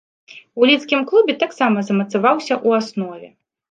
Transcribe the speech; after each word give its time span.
У 0.61 0.69
лідскім 0.69 1.05
клубе 1.13 1.37
таксама 1.45 1.77
замацаваўся 1.93 2.53
ў 2.67 2.85
аснове. 2.85 3.27